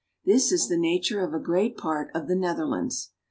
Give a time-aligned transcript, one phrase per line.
[0.25, 3.11] This is the nature of a great part of the Netherlands.